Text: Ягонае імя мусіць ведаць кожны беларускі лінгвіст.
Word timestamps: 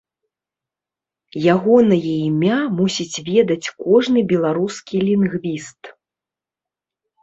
Ягонае 1.55 2.15
імя 2.29 2.59
мусіць 2.79 3.23
ведаць 3.31 3.71
кожны 3.85 4.19
беларускі 4.35 5.07
лінгвіст. 5.07 5.97